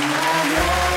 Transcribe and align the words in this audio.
Obrigado. 0.00 0.87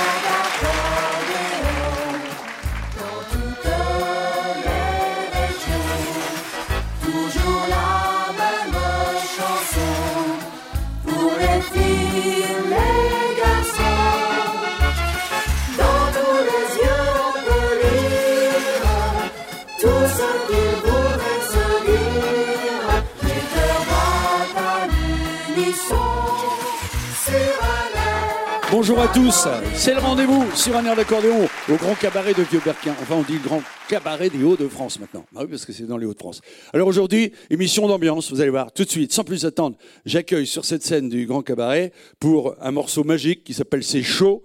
Bonjour 28.82 29.00
à 29.00 29.10
tous, 29.10 29.48
c'est 29.76 29.94
le 29.94 30.00
rendez-vous 30.00 30.44
sur 30.56 30.76
un 30.76 30.84
air 30.84 30.96
d'accordéon 30.96 31.48
au 31.70 31.76
grand 31.76 31.94
cabaret 31.94 32.34
de 32.34 32.42
Vieux-Berquin. 32.42 32.95
Enfin, 33.00 33.14
on 33.14 33.22
dit 33.22 33.34
le 33.34 33.48
grand 33.48 33.62
cabaret 33.88 34.31
des 34.31 34.44
Hauts-de-France 34.44 35.00
maintenant. 35.00 35.23
Ah 35.36 35.42
oui, 35.42 35.50
parce 35.52 35.66
que 35.66 35.72
c'est 35.72 35.86
dans 35.86 35.98
les 35.98 36.08
Hauts-de-France. 36.08 36.42
Alors 36.73 36.88
aujourd'hui, 36.88 37.31
émission 37.52 37.88
d'ambiance, 37.88 38.31
vous 38.31 38.42
allez 38.42 38.50
voir, 38.50 38.72
tout 38.72 38.84
de 38.84 38.90
suite, 38.90 39.14
sans 39.14 39.23
plus 39.23 39.45
attendre, 39.45 39.78
j'accueille 40.08 40.48
sur 40.48 40.66
cette 40.66 40.81
scène 40.81 41.09
du 41.09 41.28
grand 41.28 41.44
cabaret 41.44 41.94
pour 42.20 42.56
un 42.59 42.72
morceau 42.72 43.04
magique 43.04 43.44
qui 43.44 43.54
s'appelle 43.54 43.84
C'est 43.84 44.02
chaud, 44.02 44.42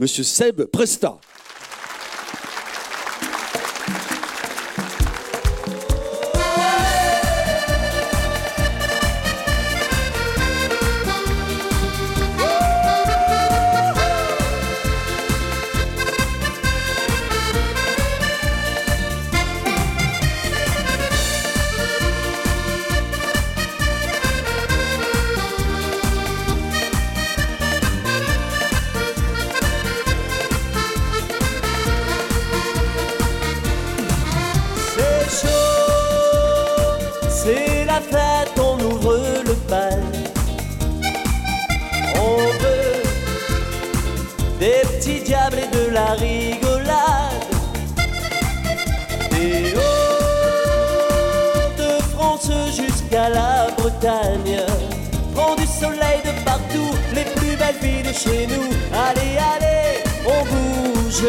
Monsieur 0.00 0.24
Seb 0.24 0.64
Presta. 0.64 1.20
Jusqu'à 53.10 53.28
la 53.28 53.70
Bretagne. 53.76 54.60
Prends 55.34 55.56
du 55.56 55.66
soleil 55.66 56.20
de 56.24 56.44
partout, 56.44 56.94
les 57.14 57.24
plus 57.24 57.56
belles 57.56 57.74
filles 57.80 58.02
de 58.02 58.12
chez 58.12 58.46
nous. 58.46 58.70
Allez, 58.92 59.38
allez, 59.54 60.04
on 60.26 60.44
bouge. 60.44 61.24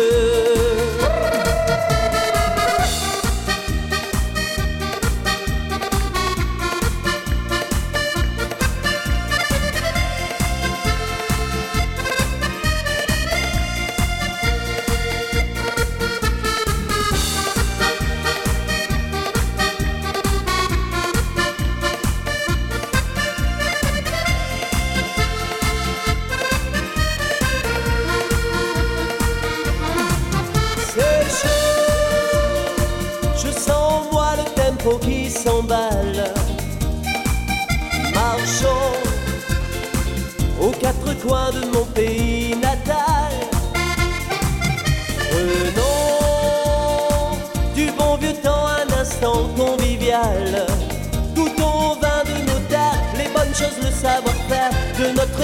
Coins 41.21 41.51
de 41.51 41.65
mon 41.67 41.85
pays 41.85 42.55
natal. 42.55 43.31
Prenons 45.29 46.21
du 47.75 47.91
bon 47.91 48.15
vieux 48.17 48.33
temps 48.41 48.67
un 48.67 48.87
instant 48.99 49.49
convivial. 49.55 50.65
Goûtons 51.35 51.91
au 51.91 51.95
vin 51.99 52.23
de 52.25 52.35
nos 52.49 52.59
terres, 52.69 53.03
les 53.17 53.29
bonnes 53.29 53.53
choses, 53.53 53.79
le 53.83 53.91
savoir-faire 53.91 54.71
de 54.99 55.05
notre 55.15 55.43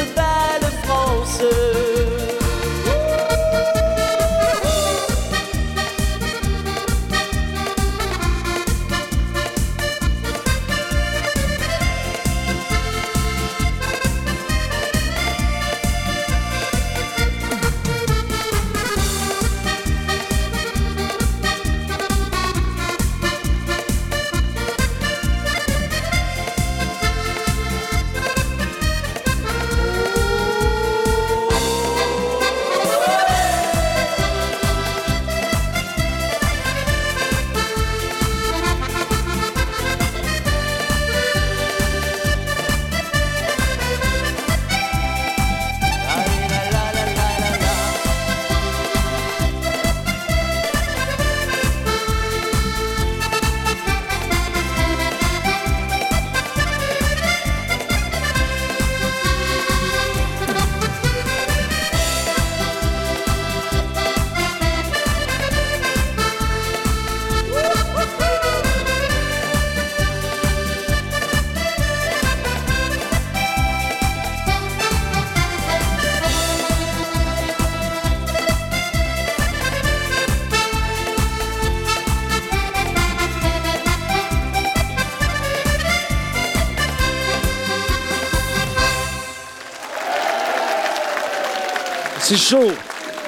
C'est 92.30 92.36
chaud. 92.36 92.72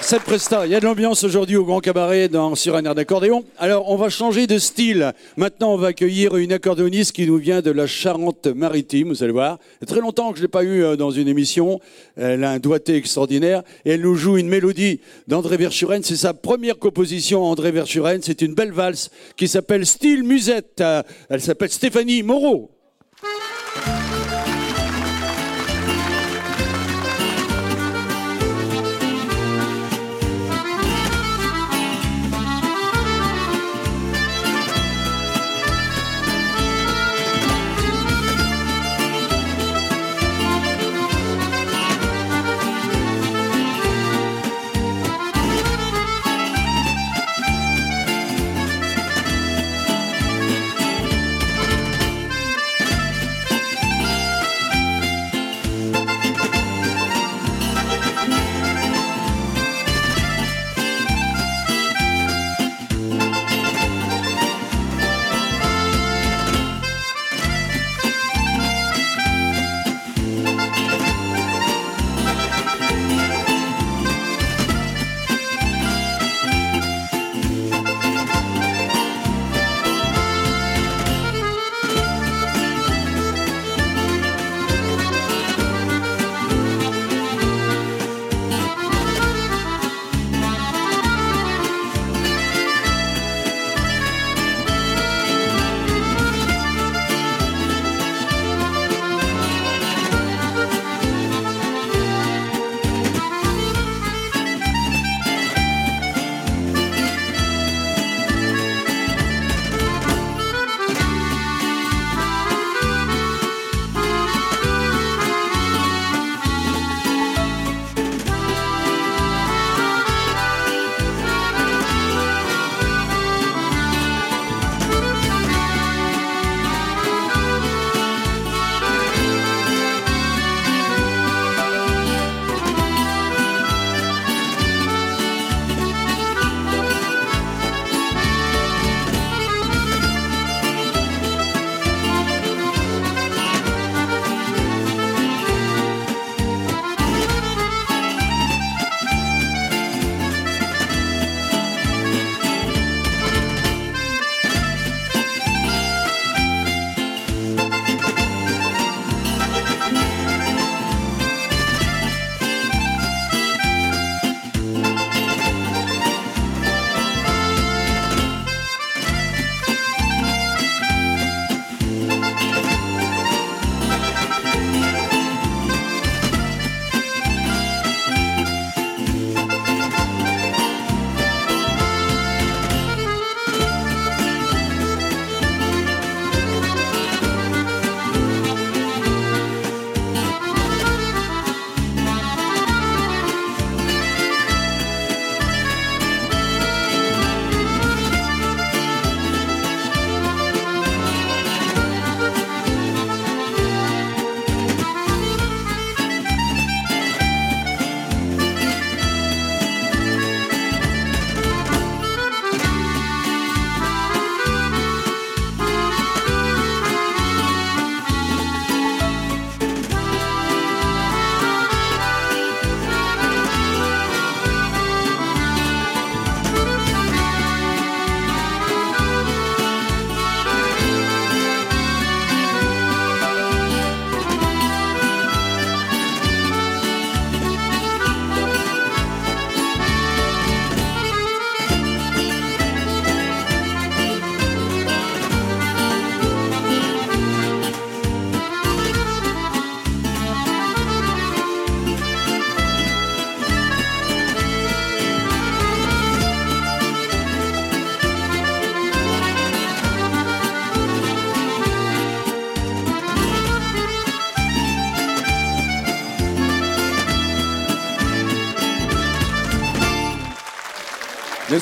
Seb 0.01 0.23
Presta, 0.23 0.65
il 0.65 0.73
y 0.73 0.75
a 0.75 0.81
de 0.81 0.83
l'ambiance 0.83 1.23
aujourd'hui 1.23 1.55
au 1.55 1.63
Grand 1.63 1.79
Cabaret 1.79 2.27
dans, 2.27 2.53
sur 2.55 2.75
un 2.75 2.83
air 2.83 2.95
d'accordéon. 2.95 3.45
Alors, 3.57 3.89
on 3.89 3.95
va 3.95 4.09
changer 4.09 4.45
de 4.45 4.57
style. 4.57 5.13
Maintenant, 5.37 5.73
on 5.73 5.77
va 5.77 5.87
accueillir 5.87 6.35
une 6.35 6.51
accordéoniste 6.51 7.13
qui 7.13 7.25
nous 7.25 7.37
vient 7.37 7.61
de 7.61 7.71
la 7.71 7.87
Charente-Maritime, 7.87 9.07
vous 9.07 9.23
allez 9.23 9.31
voir. 9.31 9.57
Il 9.81 9.87
très 9.87 10.01
longtemps 10.01 10.31
que 10.31 10.39
je 10.39 10.41
ne 10.41 10.47
l'ai 10.47 10.51
pas 10.51 10.65
eu 10.65 10.83
euh, 10.83 10.97
dans 10.97 11.11
une 11.11 11.29
émission. 11.29 11.79
Elle 12.17 12.43
a 12.43 12.51
un 12.51 12.59
doigté 12.59 12.97
extraordinaire 12.97 13.63
et 13.85 13.91
elle 13.91 14.01
nous 14.01 14.15
joue 14.15 14.35
une 14.35 14.49
mélodie 14.49 14.99
d'André 15.29 15.55
Verschuren. 15.55 16.03
C'est 16.03 16.17
sa 16.17 16.33
première 16.33 16.77
composition, 16.77 17.45
André 17.45 17.71
Verschuren. 17.71 18.19
C'est 18.21 18.41
une 18.41 18.53
belle 18.53 18.73
valse 18.73 19.11
qui 19.37 19.47
s'appelle 19.47 19.85
Style 19.85 20.23
Musette. 20.23 20.83
Elle 21.29 21.39
s'appelle 21.39 21.71
Stéphanie 21.71 22.21
Moreau. 22.21 22.69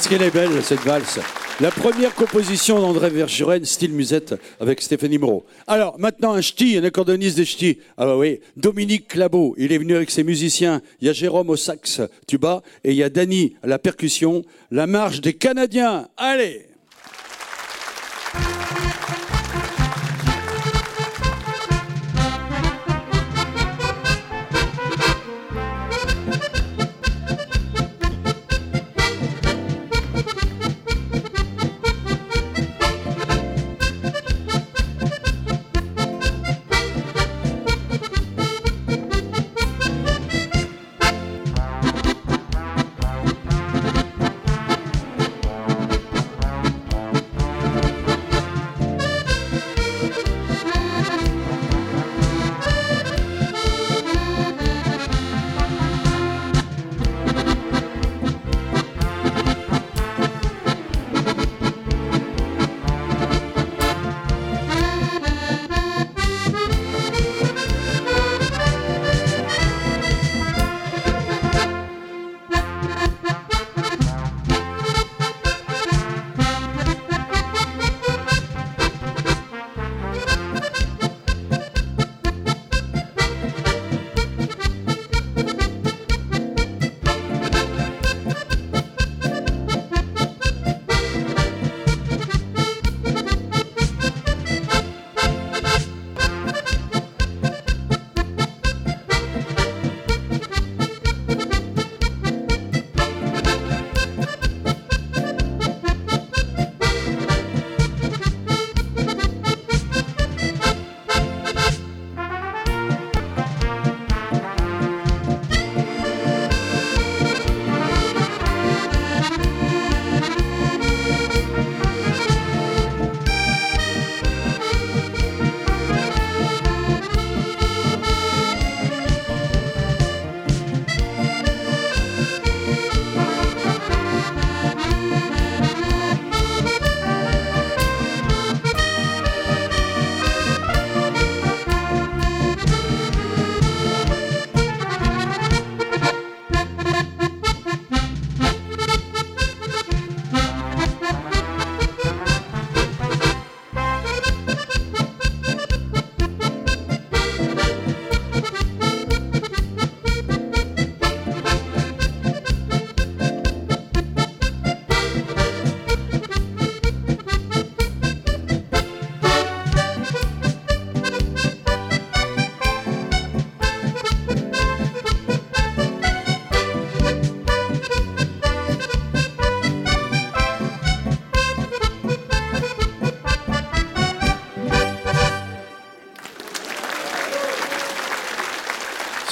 Qu'elle 0.05 0.21
est 0.21 0.31
belle, 0.31 0.63
cette 0.63 0.81
valse 0.81 1.19
La 1.59 1.71
première 1.71 2.13
composition 2.13 2.79
d'André 2.79 3.09
Verschuren, 3.09 3.65
style 3.65 3.91
musette, 3.91 4.35
avec 4.59 4.79
Stéphanie 4.81 5.17
Moreau. 5.17 5.43
Alors, 5.65 5.97
maintenant, 5.97 6.33
un 6.33 6.41
ch'ti, 6.41 6.77
un 6.77 6.83
accordoniste 6.83 7.35
des 7.35 7.45
ch'tis. 7.45 7.79
Ah 7.97 8.05
bah 8.05 8.15
oui, 8.15 8.39
Dominique 8.55 9.07
Clabeau, 9.07 9.55
il 9.57 9.71
est 9.71 9.77
venu 9.79 9.95
avec 9.95 10.11
ses 10.11 10.23
musiciens. 10.23 10.81
Il 11.01 11.07
y 11.07 11.09
a 11.09 11.13
Jérôme 11.13 11.49
au 11.49 11.55
sax, 11.55 12.01
tuba, 12.27 12.61
et 12.83 12.91
il 12.91 12.95
y 12.95 13.03
a 13.03 13.09
Danny 13.09 13.55
à 13.63 13.67
la 13.67 13.79
percussion. 13.79 14.43
La 14.69 14.85
marche 14.85 15.19
des 15.19 15.33
Canadiens. 15.33 16.07
Allez 16.15 16.66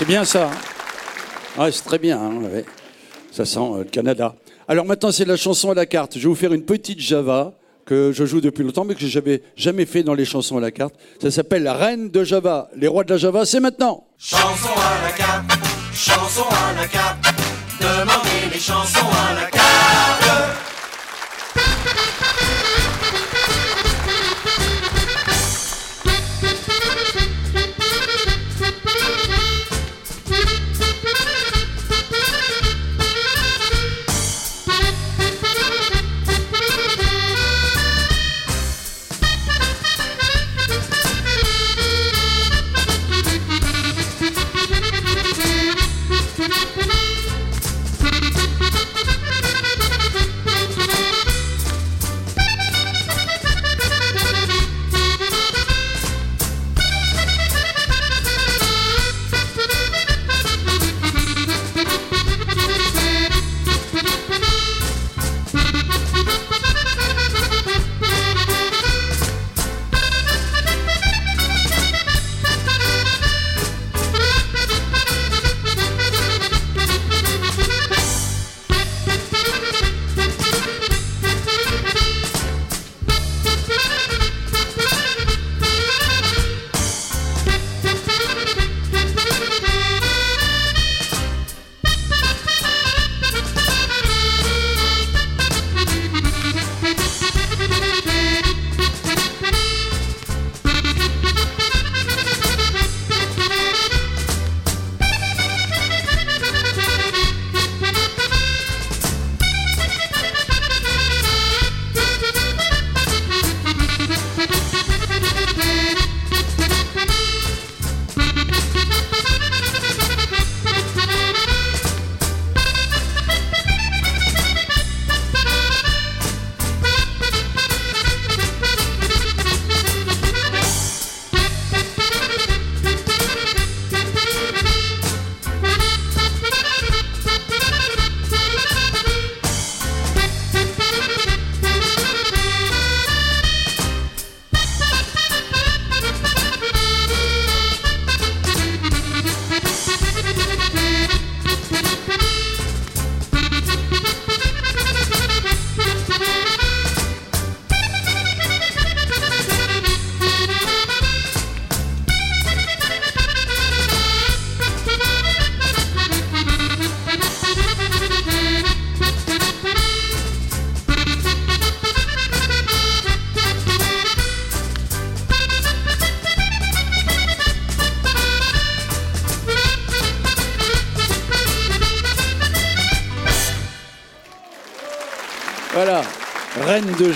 C'est 0.06 0.12
bien 0.12 0.24
ça. 0.24 0.52
c'est 1.72 1.84
très 1.84 1.98
bien. 1.98 2.20
hein. 2.22 2.62
Ça 3.32 3.44
sent 3.44 3.58
euh, 3.60 3.78
le 3.80 3.86
Canada. 3.86 4.36
Alors 4.68 4.86
maintenant, 4.86 5.12
c'est 5.12 5.26
la 5.26 5.36
chanson 5.36 5.72
à 5.72 5.74
la 5.74 5.88
carte. 5.88 6.14
Je 6.14 6.20
vais 6.20 6.28
vous 6.28 6.36
faire 6.36 6.54
une 6.54 6.64
petite 6.64 7.00
Java 7.00 7.54
que 7.88 8.12
je 8.12 8.24
joue 8.24 8.40
depuis 8.40 8.64
longtemps, 8.64 8.86
mais 8.86 8.94
que 8.94 9.04
je 9.04 9.18
n'avais 9.18 9.42
jamais 9.56 9.88
fait 9.88 10.04
dans 10.04 10.14
les 10.14 10.26
chansons 10.26 10.60
à 10.60 10.62
la 10.62 10.70
carte. 10.70 10.94
Ça 11.20 11.32
s'appelle 11.32 11.64
La 11.64 11.74
Reine 11.74 12.12
de 12.12 12.24
Java. 12.24 12.70
Les 12.76 12.88
rois 12.88 13.04
de 13.04 13.14
la 13.14 13.18
Java, 13.18 13.48
c'est 13.48 13.60
maintenant. 13.60 14.06
Chanson 14.20 14.46
à 14.78 15.08
la 15.08 15.12
carte, 15.12 15.52
chanson 15.96 16.46
à 16.52 16.80
la 16.80 16.88
carte, 16.88 17.26
demandez 17.80 18.54
les 18.54 18.60
chansons 18.60 19.08
à 19.28 19.34
la 19.42 19.50
carte. 19.50 20.65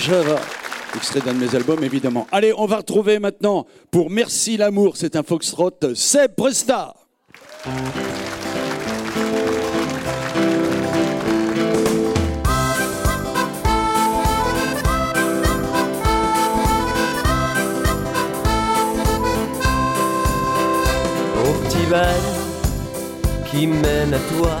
Java. 0.00 0.40
Extrait 0.96 1.20
d'un 1.20 1.34
de 1.34 1.38
mes 1.38 1.54
albums, 1.54 1.84
évidemment. 1.84 2.26
Allez, 2.32 2.52
on 2.56 2.66
va 2.66 2.78
retrouver 2.78 3.18
maintenant, 3.18 3.66
pour 3.90 4.10
Merci 4.10 4.56
l'amour, 4.56 4.96
c'est 4.96 5.14
un 5.14 5.22
foxtrot, 5.22 5.70
Seb 5.94 6.34
Presta. 6.34 6.94
Qui 23.50 23.66
mène 23.66 24.14
à 24.14 24.18
toi, 24.36 24.60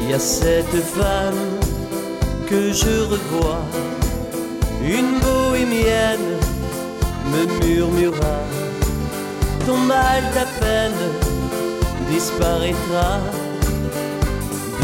il 0.00 0.10
y 0.10 0.14
a 0.14 0.18
cette 0.18 0.64
femme 0.64 1.60
que 2.48 2.72
je 2.72 3.02
revois. 3.02 3.60
Une 4.82 5.18
bohémienne 5.20 6.38
me 7.32 7.66
murmura 7.66 8.38
Ton 9.66 9.76
mal, 9.76 10.22
ta 10.34 10.46
peine 10.60 10.92
disparaîtra 12.10 13.20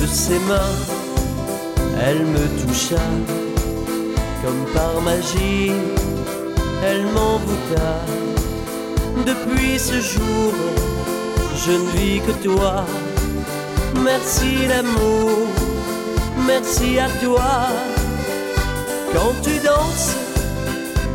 de 0.01 0.07
ses 0.07 0.39
mains. 0.41 0.77
Elle 2.07 2.27
me 2.27 2.45
toucha 2.61 3.01
comme 4.45 4.67
par 4.75 5.01
magie, 5.01 5.73
elle 6.85 7.05
m'envoûta. 7.15 8.05
Depuis 9.25 9.79
ce 9.79 10.01
jour, 10.01 10.53
je 11.65 11.73
ne 11.73 11.89
vis 11.97 12.21
que 12.21 12.33
toi. 12.43 12.85
Merci 14.03 14.67
l'amour, 14.69 15.49
merci 16.47 16.99
à 16.99 17.09
toi. 17.23 17.94
Quand 19.15 19.33
tu 19.43 19.59
danses 19.61 20.17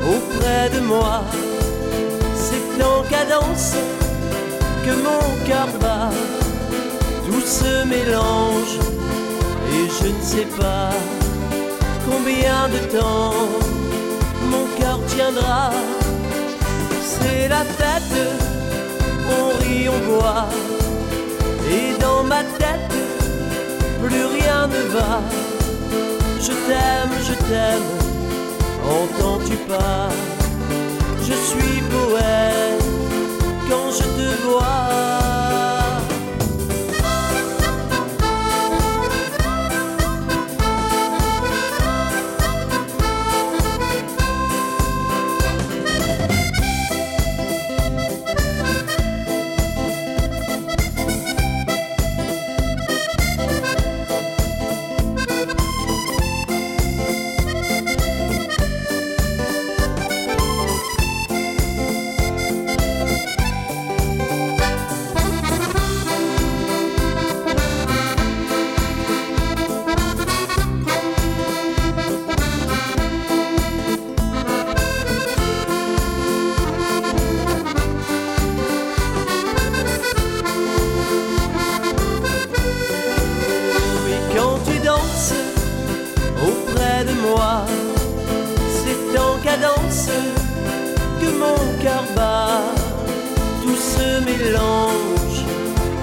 auprès 0.01 0.69
de 0.69 0.79
moi, 0.79 1.25
c'est 2.33 2.81
en 2.81 3.03
cadence 3.09 3.73
que 4.85 4.91
mon 5.07 5.45
cœur 5.45 5.67
bat. 5.81 6.09
Tout 7.25 7.41
se 7.41 7.85
mélange 7.85 8.75
et 9.73 9.83
je 9.99 10.07
ne 10.07 10.21
sais 10.21 10.47
pas 10.57 10.91
combien 12.09 12.69
de 12.69 12.79
temps 12.97 13.33
mon 14.49 14.65
cœur 14.79 14.99
tiendra. 15.07 15.71
C'est 17.03 17.49
la 17.49 17.65
fête, 17.65 18.17
on 19.37 19.59
rit, 19.61 19.89
on 19.89 19.99
boit, 20.09 20.47
et 21.69 21.99
dans 22.01 22.23
ma 22.23 22.43
tête, 22.61 22.95
plus 24.01 24.25
rien 24.25 24.67
ne 24.67 24.81
va. 24.95 25.21
Je 26.41 26.53
t'aime, 26.67 27.15
je 27.27 27.33
t'aime, 27.49 27.89
entends-tu 28.83 29.55
pas? 29.67 30.09
Je 31.21 31.33
suis 31.33 31.81
poète 31.91 32.83
quand 33.69 33.91
je 33.91 34.03
te 34.03 34.47
vois. 34.47 35.18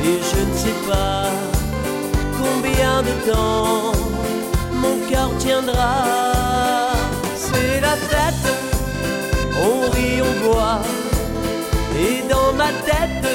Et 0.09 0.19
je 0.31 0.41
ne 0.49 0.57
sais 0.57 0.79
pas 0.89 1.31
combien 2.41 3.03
de 3.03 3.31
temps 3.31 3.93
mon 4.73 4.97
cœur 5.11 5.31
tiendra. 5.39 6.05
C'est 7.37 7.81
la 7.81 7.97
fête, 8.11 8.47
on 9.67 9.91
rit, 9.91 10.21
on 10.23 10.35
boit, 10.47 10.83
et 11.99 12.23
dans 12.29 12.53
ma 12.53 12.71
tête, 12.89 13.27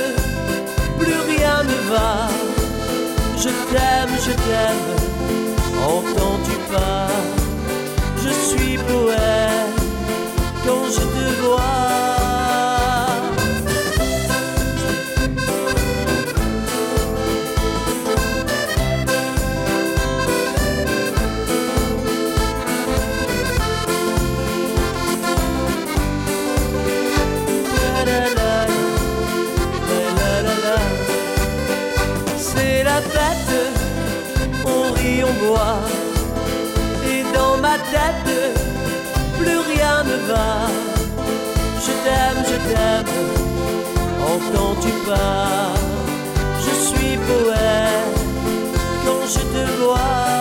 plus 1.00 1.20
rien 1.34 1.64
ne 1.64 1.78
va. 1.92 2.30
Je 3.38 3.50
t'aime, 3.72 4.16
je 4.28 4.32
t'aime, 4.46 4.88
entends-tu 5.96 6.56
pas? 6.74 7.08
Je 8.24 8.30
suis 8.50 8.78
poète 8.78 9.80
quand 10.66 10.86
je 10.96 11.02
te 11.16 11.42
vois. 11.42 11.91
Et 37.12 37.24
dans 37.36 37.58
ma 37.58 37.76
tête, 37.94 38.34
plus 39.38 39.60
rien 39.74 40.04
ne 40.04 40.18
va. 40.32 40.52
Je 41.86 41.92
t'aime, 42.04 42.44
je 42.52 42.58
t'aime, 42.70 43.14
entends-tu 44.34 44.92
pas? 45.10 45.74
Je 46.66 46.74
suis 46.88 47.18
poète 47.18 48.20
quand 49.04 49.24
je 49.36 49.40
te 49.54 49.64
vois. 49.82 50.41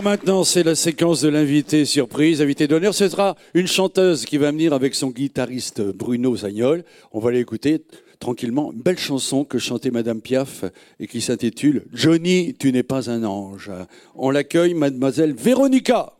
Alors 0.00 0.12
maintenant, 0.12 0.44
c'est 0.44 0.62
la 0.62 0.76
séquence 0.76 1.20
de 1.20 1.28
l'invité 1.28 1.84
surprise. 1.84 2.40
Invité 2.40 2.66
d'honneur, 2.66 2.94
ce 2.94 3.06
sera 3.06 3.36
une 3.52 3.66
chanteuse 3.66 4.24
qui 4.24 4.38
va 4.38 4.50
venir 4.50 4.72
avec 4.72 4.94
son 4.94 5.10
guitariste 5.10 5.82
Bruno 5.82 6.34
Zagnol. 6.34 6.84
On 7.12 7.20
va 7.20 7.32
l'écouter 7.32 7.82
tranquillement. 8.18 8.72
Belle 8.74 8.96
chanson 8.96 9.44
que 9.44 9.58
chantait 9.58 9.90
Madame 9.90 10.22
Piaf 10.22 10.64
et 11.00 11.06
qui 11.06 11.20
s'intitule 11.20 11.84
Johnny, 11.92 12.54
tu 12.58 12.72
n'es 12.72 12.82
pas 12.82 13.10
un 13.10 13.24
ange. 13.24 13.70
On 14.14 14.30
l'accueille, 14.30 14.72
Mademoiselle 14.72 15.34
Véronica. 15.34 16.14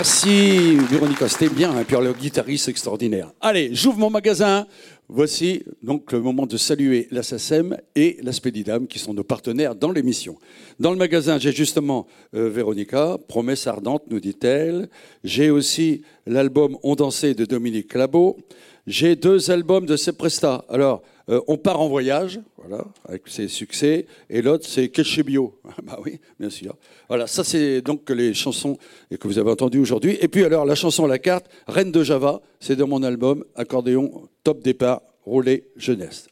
Merci 0.00 0.76
Véronica, 0.90 1.28
c'était 1.28 1.50
bien, 1.50 1.78
et 1.78 1.84
puis 1.84 1.94
le 1.94 2.14
guitariste 2.14 2.70
extraordinaire. 2.70 3.32
Allez, 3.38 3.74
j'ouvre 3.74 3.98
mon 3.98 4.08
magasin. 4.08 4.66
Voici 5.10 5.62
donc 5.82 6.10
le 6.12 6.22
moment 6.22 6.46
de 6.46 6.56
saluer 6.56 7.06
la 7.10 7.22
SACEM 7.22 7.76
et 7.94 8.16
la 8.22 8.32
Spédidam 8.32 8.86
qui 8.86 8.98
sont 8.98 9.12
nos 9.12 9.24
partenaires 9.24 9.74
dans 9.74 9.92
l'émission. 9.92 10.38
Dans 10.78 10.92
le 10.92 10.96
magasin, 10.96 11.38
j'ai 11.38 11.52
justement 11.52 12.06
euh, 12.34 12.48
Véronica, 12.48 13.18
Promesse 13.28 13.66
ardente, 13.66 14.04
nous 14.08 14.20
dit-elle. 14.20 14.88
J'ai 15.22 15.50
aussi 15.50 16.00
l'album 16.30 16.76
On 16.82 16.94
dansait 16.94 17.34
de 17.34 17.44
Dominique 17.44 17.88
Clabeau. 17.88 18.38
J'ai 18.86 19.16
deux 19.16 19.50
albums 19.50 19.86
de 19.86 19.96
Sepresta. 19.96 20.64
Alors, 20.68 21.02
euh, 21.28 21.40
On 21.46 21.56
part 21.56 21.80
en 21.80 21.88
voyage, 21.88 22.40
voilà, 22.56 22.84
avec 23.06 23.22
ses 23.26 23.48
succès, 23.48 24.06
et 24.28 24.42
l'autre 24.42 24.66
c'est 24.66 24.90
Bio. 25.22 25.60
bah 25.82 25.98
oui, 26.04 26.18
bien 26.38 26.50
sûr. 26.50 26.76
Voilà, 27.08 27.26
ça 27.26 27.44
c'est 27.44 27.82
donc 27.82 28.08
les 28.10 28.34
chansons 28.34 28.76
que 29.10 29.28
vous 29.28 29.38
avez 29.38 29.50
entendues 29.50 29.78
aujourd'hui. 29.78 30.18
Et 30.20 30.28
puis 30.28 30.44
alors 30.44 30.64
la 30.64 30.74
chanson 30.74 31.04
à 31.04 31.08
la 31.08 31.18
carte, 31.18 31.46
Reine 31.68 31.92
de 31.92 32.02
Java, 32.02 32.40
c'est 32.58 32.76
dans 32.76 32.88
mon 32.88 33.02
album 33.02 33.44
Accordéon 33.54 34.28
Top 34.42 34.62
Départ, 34.62 35.02
Roulé 35.24 35.64
Jeunesse. 35.76 36.26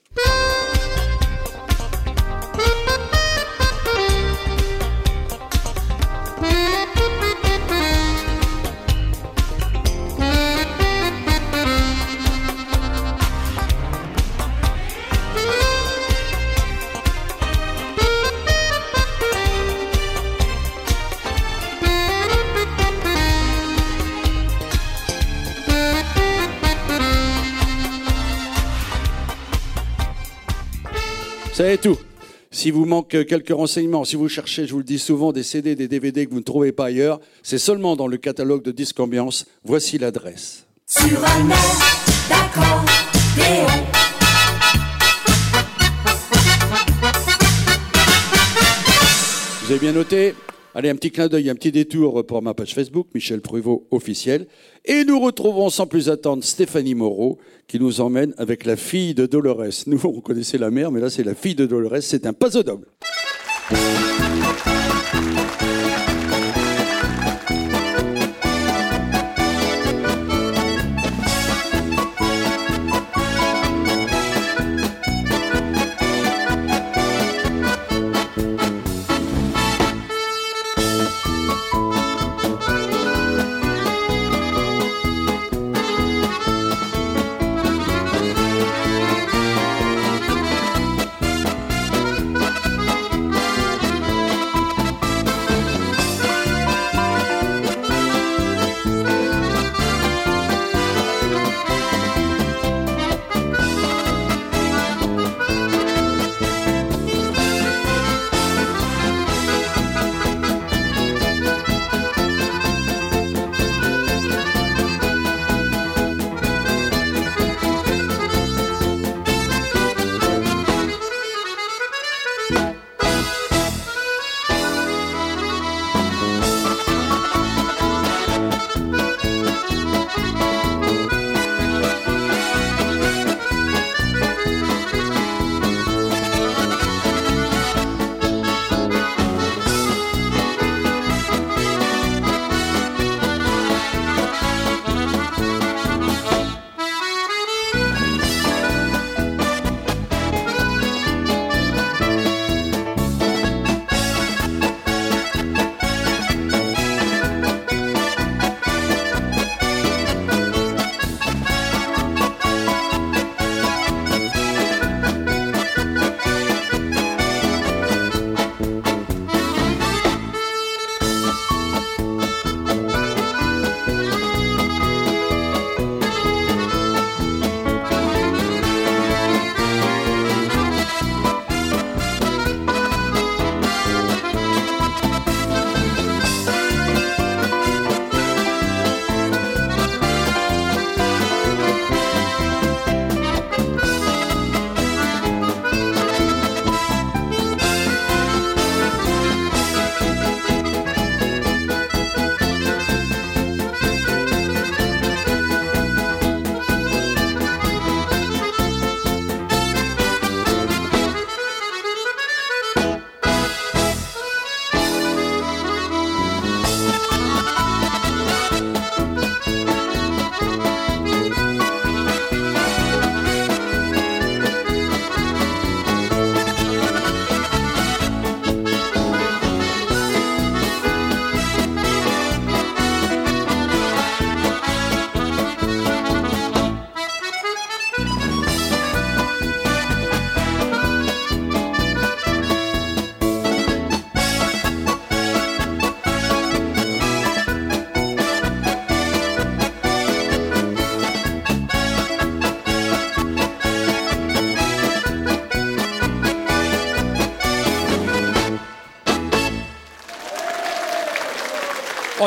C'est 31.59 31.81
tout. 31.81 31.99
Si 32.53 32.71
vous 32.71 32.85
manque 32.85 33.09
quelques 33.27 33.49
renseignements, 33.49 34.05
si 34.05 34.15
vous 34.15 34.29
cherchez, 34.29 34.65
je 34.65 34.71
vous 34.71 34.79
le 34.79 34.85
dis 34.85 35.01
souvent, 35.01 35.33
des 35.33 35.43
CD, 35.43 35.75
des 35.75 35.89
DVD 35.89 36.25
que 36.25 36.31
vous 36.31 36.39
ne 36.39 36.45
trouvez 36.45 36.71
pas 36.71 36.85
ailleurs, 36.85 37.19
c'est 37.43 37.59
seulement 37.59 37.97
dans 37.97 38.07
le 38.07 38.17
catalogue 38.17 38.63
de 38.63 38.71
Disque 38.71 39.01
Ambiance. 39.01 39.45
Voici 39.65 39.99
l'adresse. 39.99 40.67
Sur 40.87 41.19
un 41.25 41.51
air. 41.51 41.59
Vous 49.65 49.71
avez 49.73 49.81
bien 49.81 49.93
noté 49.93 50.37
Allez, 50.75 50.91
un 50.91 50.97
petit 50.97 51.11
clin 51.11 51.29
d'œil, 51.29 51.49
un 51.51 51.55
petit 51.55 51.73
détour 51.73 52.25
pour 52.27 52.43
ma 52.43 52.55
page 52.55 52.75
Facebook, 52.75 53.09
Michel 53.15 53.41
Pruvot 53.41 53.87
officiel. 53.91 54.47
Et 54.85 55.05
nous 55.05 55.19
retrouvons 55.19 55.71
sans 55.71 55.87
plus 55.87 56.11
attendre 56.11 56.45
Stéphanie 56.45 56.95
Moreau 56.95 57.39
qui 57.67 57.81
nous 57.81 58.01
emmène 58.01 58.35
avec 58.37 58.65
la 58.65 58.77
fille 58.77 59.15
de 59.15 59.27
Dolores. 59.27 59.85
Nous, 59.87 60.01
on 60.05 60.21
connaissait 60.21 60.59
la 60.59 60.71
mère, 60.71 60.91
mais 60.91 61.01
là, 61.01 61.11
c'est 61.11 61.25
la 61.25 61.35
fille 61.35 61.55
de 61.55 61.67
Dolores. 61.67 62.03
C'est 62.03 62.27
un 62.27 62.33
paso 62.33 62.63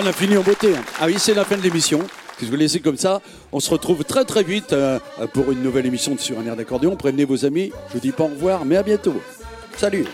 On 0.02 0.06
a 0.08 0.12
fini 0.14 0.36
en 0.36 0.42
beauté. 0.42 0.76
hein. 0.76 0.82
Ah 1.00 1.06
oui, 1.06 1.16
c'est 1.20 1.34
la 1.36 1.46
fin 1.46 1.58
de 1.58 1.62
l'émission. 1.62 2.00
Si 2.40 2.46
je 2.46 2.50
vous 2.50 2.58
laissez 2.58 2.80
comme 2.80 2.98
ça, 2.98 3.22
on 3.52 3.60
se 3.60 3.70
retrouve 3.70 4.04
très 4.04 4.26
très 4.26 4.42
vite 4.42 4.74
euh, 4.74 4.98
pour 5.34 5.52
une 5.52 5.62
nouvelle 5.62 5.86
émission 5.86 6.16
de 6.16 6.20
Sur 6.20 6.40
un 6.40 6.46
air 6.46 6.56
d'accordéon. 6.56 6.96
Prévenez 6.96 7.26
vos 7.26 7.46
amis. 7.46 7.72
Je 7.90 7.94
vous 7.94 8.00
dis 8.00 8.12
pas 8.12 8.24
au 8.24 8.28
revoir, 8.28 8.66
mais 8.66 8.78
à 8.78 8.84
bientôt. 8.84 9.22
Salut. 9.78 10.06